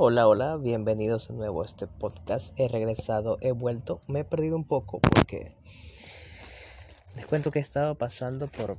[0.00, 2.56] Hola, hola, bienvenidos de nuevo a este podcast.
[2.56, 5.56] He regresado, he vuelto, me he perdido un poco porque
[7.16, 8.78] les cuento que he estado pasando por,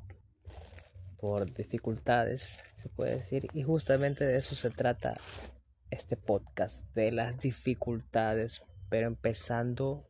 [1.20, 5.18] por dificultades, se puede decir, y justamente de eso se trata
[5.90, 10.08] este podcast, de las dificultades, pero empezando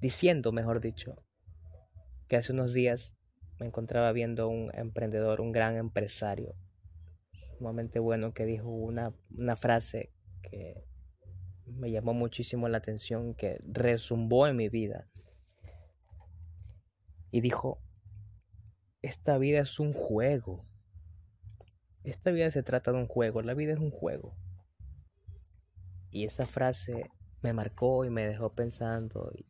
[0.00, 1.22] diciendo, mejor dicho,
[2.26, 3.14] que hace unos días
[3.60, 6.56] me encontraba viendo un emprendedor, un gran empresario
[7.58, 10.12] sumamente bueno que dijo una, una frase
[10.42, 10.84] que
[11.66, 15.08] me llamó muchísimo la atención, que resumbó en mi vida.
[17.30, 17.82] Y dijo,
[19.02, 20.64] esta vida es un juego.
[22.04, 24.36] Esta vida se trata de un juego, la vida es un juego.
[26.10, 27.10] Y esa frase
[27.42, 29.46] me marcó y me dejó pensando y,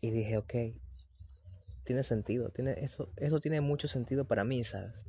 [0.00, 0.54] y dije, ok,
[1.84, 5.06] tiene sentido, tiene, eso, eso tiene mucho sentido para mí, ¿sabes?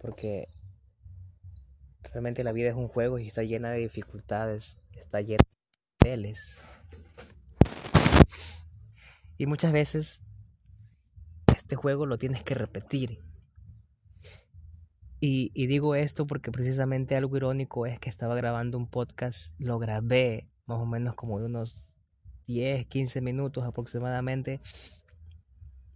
[0.00, 0.48] Porque
[2.02, 5.44] realmente la vida es un juego y está llena de dificultades, está llena
[6.02, 6.58] de niveles.
[9.36, 10.22] Y muchas veces
[11.54, 13.20] este juego lo tienes que repetir.
[15.22, 20.48] Y, digo esto porque precisamente algo irónico es que estaba grabando un podcast, lo grabé
[20.64, 21.90] más o menos como de unos
[22.46, 24.62] 10, 15 minutos aproximadamente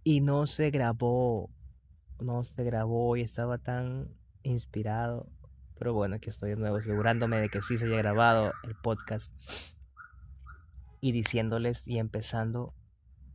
[0.03, 1.49] y no se grabó
[2.19, 4.09] no se grabó y estaba tan
[4.43, 5.29] inspirado.
[5.77, 9.31] Pero bueno, aquí estoy de nuevo asegurándome de que sí se haya grabado el podcast.
[11.01, 12.73] Y diciéndoles y empezando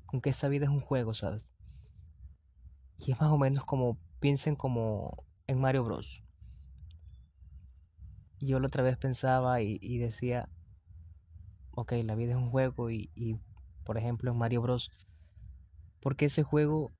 [0.06, 1.48] con que esta vida es un juego, ¿sabes?
[2.98, 6.22] Y es más o menos como, piensen como en Mario Bros.
[8.40, 10.48] Yo la otra vez pensaba y, decía,
[11.72, 13.38] ok, la vida es un juego y, y,
[13.84, 14.90] por ejemplo en Mario Bros.
[16.00, 16.90] Porque ese juego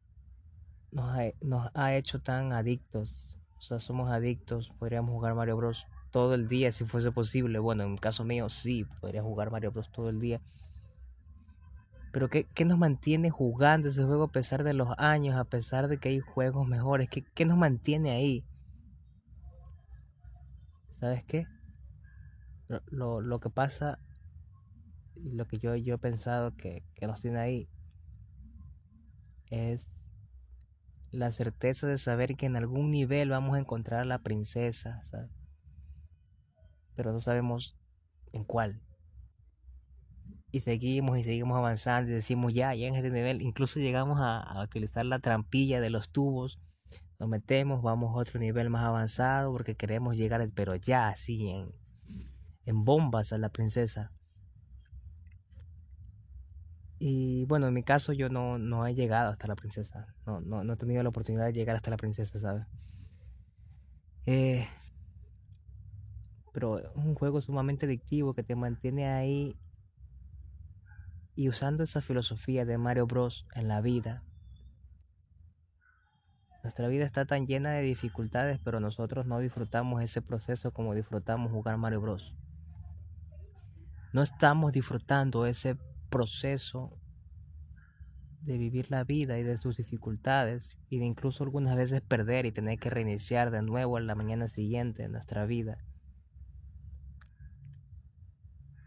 [0.93, 3.39] nos ha, nos ha hecho tan adictos.
[3.59, 4.71] O sea, somos adictos.
[4.79, 5.87] Podríamos jugar Mario Bros.
[6.11, 7.59] todo el día si fuese posible.
[7.59, 9.91] Bueno, en caso mío sí, podría jugar Mario Bros.
[9.93, 10.41] todo el día.
[12.13, 15.87] Pero ¿qué, ¿qué, nos mantiene jugando ese juego a pesar de los años, a pesar
[15.87, 17.09] de que hay juegos mejores?
[17.09, 18.45] ¿Qué, qué nos mantiene ahí?
[20.99, 21.47] ¿Sabes qué?
[22.67, 23.99] Lo, lo, lo, que pasa
[25.15, 27.69] y lo que yo, yo he pensado que, que nos tiene ahí
[29.51, 29.89] es
[31.11, 35.31] la certeza de saber que en algún nivel vamos a encontrar a la princesa, ¿sabes?
[36.95, 37.79] pero no sabemos
[38.33, 38.83] en cuál.
[40.53, 44.41] Y seguimos y seguimos avanzando y decimos ya, ya en este nivel, incluso llegamos a,
[44.41, 46.61] a utilizar la trampilla de los tubos,
[47.19, 51.73] nos metemos, vamos a otro nivel más avanzado porque queremos llegar, pero ya así en,
[52.65, 54.13] en bombas a la princesa.
[57.03, 60.15] Y bueno, en mi caso yo no, no he llegado hasta la princesa.
[60.27, 62.67] No, no, no he tenido la oportunidad de llegar hasta la princesa, ¿sabes?
[64.27, 64.69] Eh,
[66.53, 69.57] pero es un juego sumamente adictivo que te mantiene ahí
[71.35, 74.23] y usando esa filosofía de Mario Bros en la vida.
[76.63, 81.51] Nuestra vida está tan llena de dificultades, pero nosotros no disfrutamos ese proceso como disfrutamos
[81.51, 82.35] jugar Mario Bros.
[84.13, 85.79] No estamos disfrutando ese
[86.11, 87.01] proceso
[88.43, 92.53] de vivir la vida y de sus dificultades y de incluso algunas veces perder y
[92.53, 95.79] tener que reiniciar de nuevo en la mañana siguiente en nuestra vida.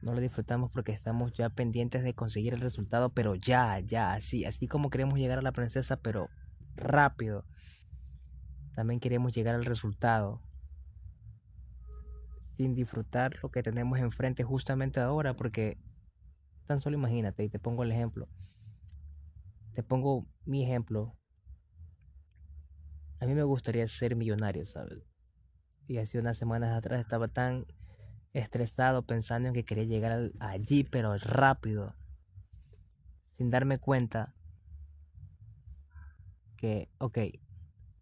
[0.02, 4.44] No lo disfrutamos porque estamos ya pendientes de conseguir el resultado, pero ya, ya, así,
[4.44, 6.30] así como queremos llegar a la princesa, pero
[6.76, 7.46] rápido.
[8.76, 10.42] También queremos llegar al resultado
[12.58, 15.78] sin disfrutar lo que tenemos enfrente justamente ahora, porque
[16.66, 18.28] Tan solo imagínate, y te pongo el ejemplo.
[19.74, 21.16] Te pongo mi ejemplo.
[23.20, 25.04] A mí me gustaría ser millonario, ¿sabes?
[25.88, 27.66] Y hace unas semanas atrás estaba tan
[28.34, 31.96] estresado pensando en que quería llegar allí, pero rápido.
[33.38, 34.36] Sin darme cuenta
[36.58, 37.18] que, ok,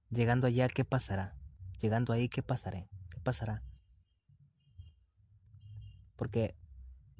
[0.09, 1.35] llegando allá, ¿qué pasará?
[1.79, 2.87] Llegando ahí, ¿qué pasará?
[3.09, 3.63] ¿Qué pasará?
[6.16, 6.55] Porque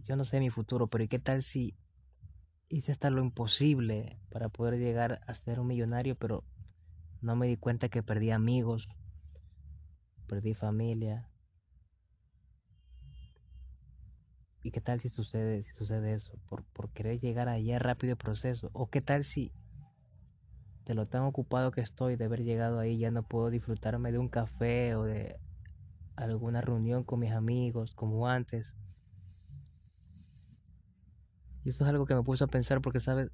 [0.04, 1.76] yo no sé mi futuro, pero ¿y qué tal si
[2.70, 6.44] hice hasta lo imposible para poder llegar a ser un millonario, pero
[7.22, 8.88] no me di cuenta que perdí amigos,
[10.28, 11.28] perdí familia?
[14.64, 16.34] ¿Y qué tal si sucede, si sucede eso?
[16.48, 18.70] Por, por querer llegar allá rápido el proceso.
[18.74, 19.52] ¿O qué tal si
[20.86, 24.20] de lo tan ocupado que estoy de haber llegado ahí ya no puedo disfrutarme de
[24.20, 25.40] un café o de
[26.16, 28.76] alguna reunión con mis amigos como antes?
[31.64, 33.30] Y esto es algo que me puso a pensar porque, ¿sabes?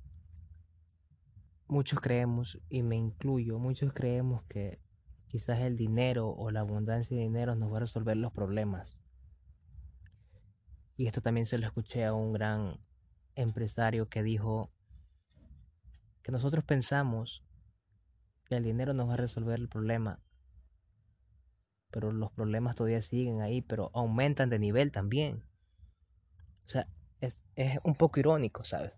[1.68, 4.80] Muchos creemos, y me incluyo, muchos creemos que
[5.28, 9.00] quizás el dinero o la abundancia de dinero nos va a resolver los problemas.
[10.96, 12.80] Y esto también se lo escuché a un gran
[13.36, 14.72] empresario que dijo
[16.24, 17.46] que nosotros pensamos
[18.46, 20.22] que el dinero nos va a resolver el problema,
[21.92, 25.44] pero los problemas todavía siguen ahí, pero aumentan de nivel también.
[26.66, 26.88] O sea,
[27.58, 28.94] es, un poco irónico, ¿sabes?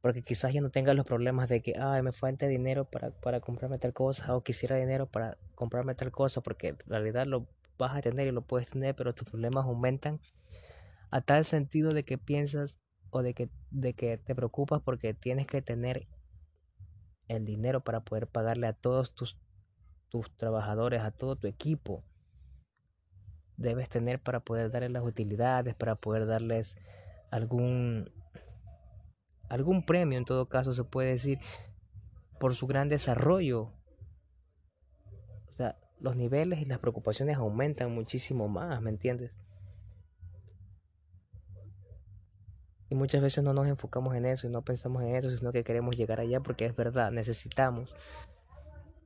[0.00, 3.40] Porque quizás ya no tengas los problemas de que, ay, me falta dinero para, para
[3.40, 7.46] comprarme tal cosa, o quisiera dinero para comprarme tal cosa, porque en realidad lo
[7.78, 10.18] vas a tener y lo puedes tener, pero tus problemas aumentan
[11.10, 12.80] a tal sentido de que piensas
[13.10, 16.08] o de que, de que te preocupas porque tienes que tener
[17.28, 19.38] el dinero para poder pagarle a todos tus,
[20.08, 22.02] tus trabajadores, a todo tu equipo.
[23.56, 26.76] Debes tener para poder darles las utilidades, para poder darles
[27.30, 28.10] algún
[29.48, 31.38] algún premio en todo caso se puede decir
[32.38, 33.72] por su gran desarrollo.
[35.48, 39.32] O sea, los niveles y las preocupaciones aumentan muchísimo más, ¿me entiendes?
[42.90, 45.64] Y muchas veces no nos enfocamos en eso y no pensamos en eso, sino que
[45.64, 47.94] queremos llegar allá porque es verdad, necesitamos.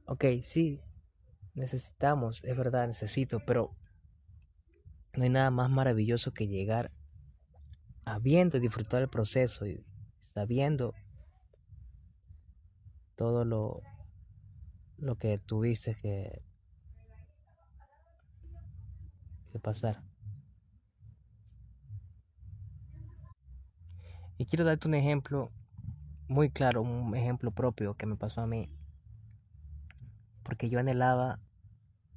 [0.06, 0.80] Ok, sí,
[1.54, 3.74] necesitamos, es verdad, necesito, pero
[5.14, 6.92] no hay nada más maravilloso que llegar
[8.04, 9.84] habiendo disfrutar el proceso y
[10.34, 10.94] sabiendo
[13.16, 13.82] todo lo,
[14.98, 16.42] lo que tuviste que,
[19.52, 20.02] que pasar.
[24.38, 25.52] Y quiero darte un ejemplo
[26.26, 28.68] muy claro, un ejemplo propio que me pasó a mí.
[30.42, 31.38] Porque yo anhelaba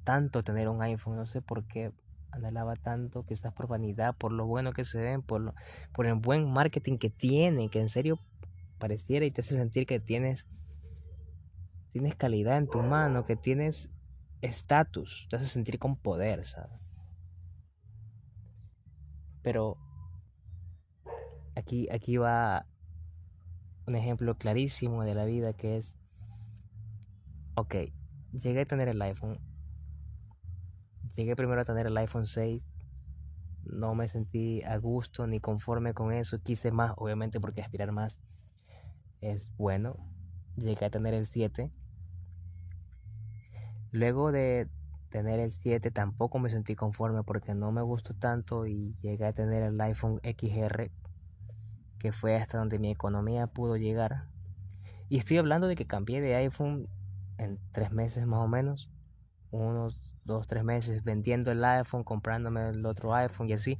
[0.02, 1.92] tanto tener un iPhone, no sé por qué
[2.30, 5.54] anhelaba tanto, quizás por vanidad, por lo bueno que se ven, por, lo,
[5.92, 8.18] por el buen marketing que tiene, que en serio
[8.78, 10.46] pareciera y te hace sentir que tienes,
[11.92, 13.88] tienes calidad en tu mano, que tienes
[14.42, 16.80] estatus, te hace sentir con poder, ¿sabes?
[19.42, 19.78] Pero
[21.56, 22.66] Aquí, aquí va
[23.86, 25.98] un ejemplo clarísimo de la vida que es,
[27.54, 27.76] ok,
[28.32, 29.40] llegué a tener el iPhone,
[31.16, 32.62] llegué primero a tener el iPhone 6,
[33.64, 38.20] no me sentí a gusto ni conforme con eso, quise más, obviamente porque aspirar más
[39.20, 39.96] es bueno,
[40.56, 41.72] llegué a tener el 7,
[43.90, 44.68] luego de
[45.08, 49.32] tener el 7 tampoco me sentí conforme porque no me gustó tanto y llegué a
[49.32, 50.90] tener el iPhone XR
[51.98, 54.28] que fue hasta donde mi economía pudo llegar.
[55.08, 56.86] Y estoy hablando de que cambié de iPhone
[57.38, 58.90] en tres meses más o menos,
[59.50, 63.78] unos dos, tres meses vendiendo el iPhone, comprándome el otro iPhone y así.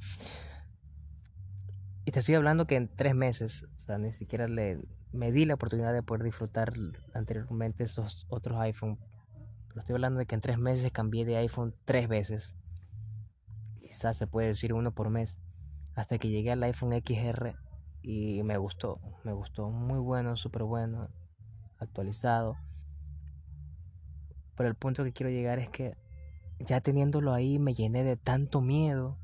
[2.05, 4.81] Y te estoy hablando que en tres meses, o sea, ni siquiera le,
[5.13, 6.73] me di la oportunidad de poder disfrutar
[7.15, 8.99] anteriormente esos otros iPhone.
[9.69, 12.55] Pero estoy hablando de que en tres meses cambié de iPhone tres veces.
[13.79, 15.39] Quizás se puede decir uno por mes.
[15.95, 17.57] Hasta que llegué al iPhone XR
[18.03, 21.09] y me gustó, me gustó, muy bueno, súper bueno,
[21.79, 22.57] actualizado.
[24.55, 25.97] Pero el punto que quiero llegar es que
[26.59, 29.19] ya teniéndolo ahí me llené de tanto miedo.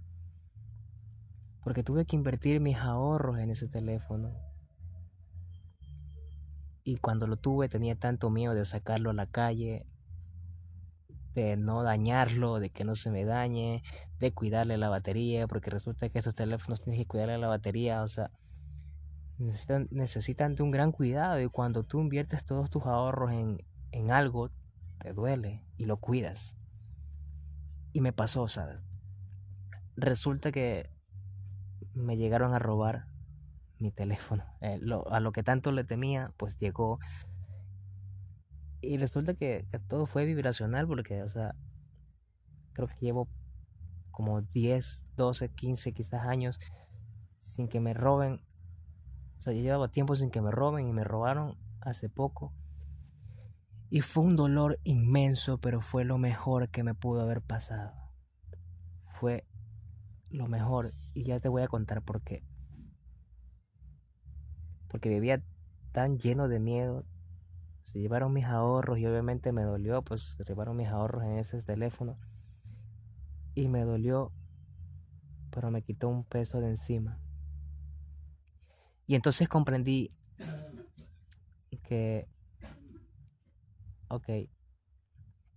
[1.63, 4.33] Porque tuve que invertir mis ahorros en ese teléfono.
[6.85, 9.87] Y cuando lo tuve tenía tanto miedo de sacarlo a la calle,
[11.35, 13.83] de no dañarlo, de que no se me dañe,
[14.19, 18.09] de cuidarle la batería, porque resulta que estos teléfonos tienes que cuidarle la batería, o
[18.09, 18.31] sea,
[19.39, 23.59] necesitan, de un gran cuidado y cuando tú inviertes todos tus ahorros en,
[23.91, 24.51] en algo,
[24.99, 26.57] te duele y lo cuidas.
[27.93, 28.79] Y me pasó, ¿sabes?
[29.97, 30.91] Resulta que
[31.95, 33.07] me llegaron a robar
[33.79, 34.45] mi teléfono.
[34.63, 34.81] Eh,
[35.11, 37.01] a lo que tanto le temía, pues llegó.
[38.81, 41.57] Y resulta que, que, todo fue vibracional porque, o sea,
[42.73, 43.29] creo que llevo
[44.13, 46.61] como 10, 12, 15 quizás años
[47.37, 48.41] sin que me roben
[49.43, 52.53] o sea, yo llevaba tiempo sin que me roben y me robaron hace poco.
[53.95, 57.93] Y fue un dolor inmenso, pero fue lo mejor que me pudo haber pasado.
[59.21, 59.45] Fue
[60.31, 60.95] lo mejor.
[61.13, 62.43] Y ya te voy a contar por qué.
[64.89, 65.43] Porque vivía
[65.93, 67.05] tan lleno de miedo.
[67.93, 71.61] Se llevaron mis ahorros y obviamente me dolió, pues se llevaron mis ahorros en ese
[71.61, 72.17] teléfono.
[73.55, 74.33] Y me dolió,
[75.51, 77.21] pero me quitó un peso de encima.
[79.07, 80.15] Y entonces comprendí
[81.83, 82.27] que,
[84.13, 84.29] ok,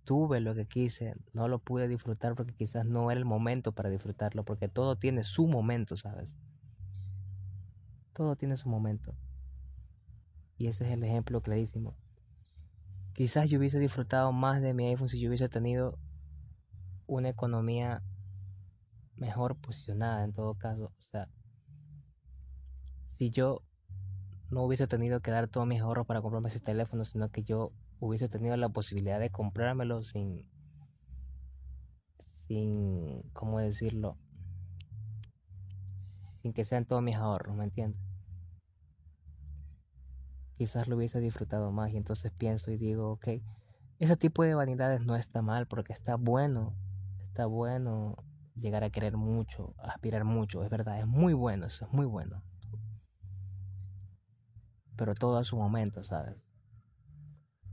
[0.04, 3.90] tuve lo que quise, no lo pude disfrutar porque quizás no era el momento para
[3.90, 6.36] disfrutarlo, porque todo tiene su momento, ¿sabes?
[8.14, 9.14] Todo tiene su momento.
[10.56, 11.98] Y ese es el ejemplo clarísimo.
[13.12, 15.98] Quizás yo hubiese disfrutado más de mi iPhone si yo hubiese tenido
[17.06, 18.02] una economía
[19.16, 20.92] mejor posicionada en todo caso.
[20.98, 21.28] O sea,
[23.18, 23.60] si yo
[24.50, 27.72] no hubiese tenido que dar todos mis ahorros para comprarme ese teléfono, sino que yo
[28.00, 30.48] hubiese tenido la posibilidad de comprármelo sin,
[32.46, 34.18] sin, ¿cómo decirlo?
[36.42, 38.00] Sin que sean todos mis ahorros, ¿me entiendes?
[40.56, 43.28] Quizás lo hubiese disfrutado más y entonces pienso y digo, ok,
[43.98, 46.74] ese tipo de vanidades no está mal porque está bueno,
[47.24, 48.16] está bueno
[48.54, 52.42] llegar a querer mucho, aspirar mucho, es verdad, es muy bueno, eso es muy bueno.
[54.96, 56.45] Pero todo a su momento, ¿sabes?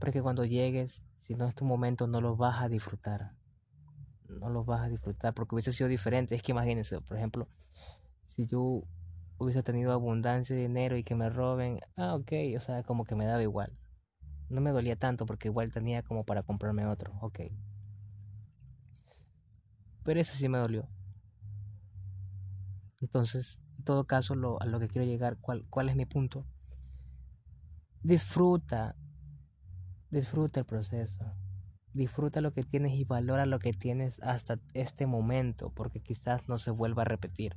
[0.04, 3.32] Porque cuando llegues, si no es tu momento, no lo vas a disfrutar.
[4.28, 6.34] No lo vas a disfrutar porque hubiese sido diferente.
[6.34, 7.48] Es que imagínense, por ejemplo,
[8.26, 8.82] si yo
[9.38, 13.14] hubiese tenido abundancia de dinero y que me roben, ah, ok, o sea, como que
[13.14, 13.72] me daba igual.
[14.50, 17.40] No me dolía tanto porque igual tenía como para comprarme otro, ok.
[20.04, 20.86] Pero eso sí me dolió.
[23.00, 26.44] Entonces, en todo caso, lo, a lo que quiero llegar, ¿cuál, ¿cuál es mi punto?
[28.02, 28.94] Disfruta,
[30.14, 31.24] disfruta el proceso.
[31.92, 36.58] Disfruta lo que tienes y valora lo que tienes hasta este momento, porque quizás no
[36.58, 37.56] se vuelva a repetir.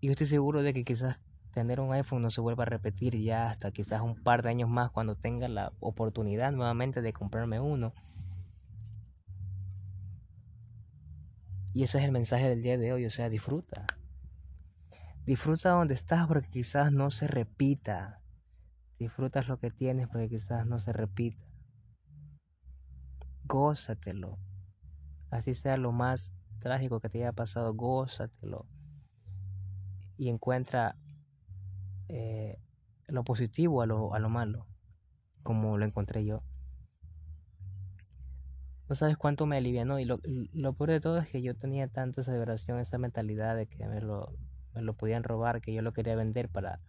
[0.00, 3.16] Y yo estoy seguro de que quizás tener un iPhone no se vuelva a repetir
[3.18, 7.60] ya hasta quizás un par de años más cuando tenga la oportunidad nuevamente de comprarme
[7.60, 7.94] uno.
[11.72, 13.86] Y ese es el mensaje del día de hoy, o sea, disfruta.
[15.24, 18.20] Disfruta donde estás porque quizás no se repita.
[18.98, 21.44] Disfrutas lo que tienes porque quizás no se repita.
[23.44, 24.38] Gózatelo.
[25.30, 28.66] Así sea lo más trágico que te haya pasado, gózatelo.
[30.16, 30.96] Y encuentra
[32.08, 32.58] eh,
[33.08, 34.66] lo positivo a lo, a lo malo,
[35.42, 36.42] como lo encontré yo.
[38.88, 41.88] No sabes cuánto me alivianó y lo, lo peor de todo es que yo tenía
[41.88, 44.32] tanto esa vibración, esa mentalidad de que me lo,
[44.74, 46.80] me lo podían robar, que yo lo quería vender para,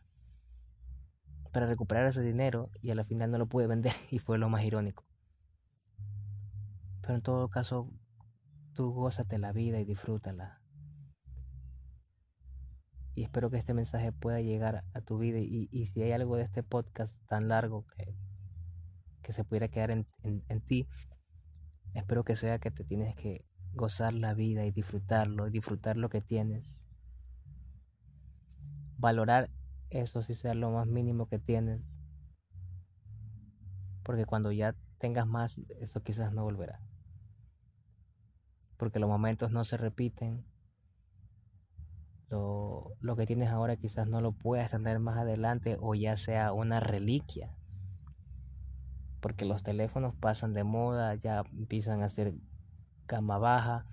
[1.50, 4.50] para recuperar ese dinero y a la final no lo pude vender y fue lo
[4.50, 5.06] más irónico.
[7.02, 7.90] Pero en todo caso,
[8.74, 10.62] tú gózate la vida y disfrútala
[13.18, 16.36] y espero que este mensaje pueda llegar a tu vida y, y si hay algo
[16.36, 18.16] de este podcast tan largo que,
[19.24, 20.88] que se pudiera quedar en, en, en, ti,
[21.96, 26.10] espero que sea que te tienes que gozar la vida y disfrutarlo, y disfrutar lo
[26.10, 26.76] que tienes.
[29.00, 29.50] Valorar
[29.90, 31.82] eso si sea lo más mínimo que tienes.
[34.04, 36.82] Porque cuando ya tengas más, eso quizás no volverá.
[38.78, 40.46] Porque los momentos no se repiten
[42.30, 46.54] lo, lo que tienes ahora quizás no lo puedas tener más adelante o ya sea
[46.54, 47.56] una reliquia.
[49.22, 52.36] Porque los teléfonos pasan de moda, ya empiezan a ser
[53.08, 53.86] gama baja,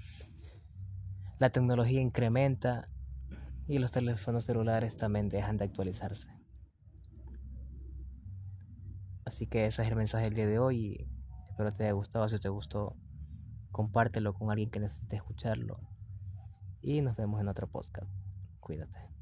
[1.38, 2.88] la tecnología incrementa
[3.66, 6.28] y los teléfonos celulares también dejan de actualizarse.
[9.24, 11.08] Así que ese es el mensaje del día de hoy.
[11.48, 12.28] Espero te haya gustado.
[12.28, 12.96] Si te gustó,
[13.70, 15.80] compártelo con alguien que necesite escucharlo.
[16.82, 18.10] Y nos vemos en otro podcast.
[18.60, 19.13] Cuídate.